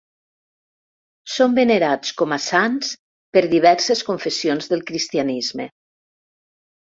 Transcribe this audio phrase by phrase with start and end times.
[1.33, 2.89] Són venerats com a sants
[3.37, 5.69] per diverses confessions del cristianisme.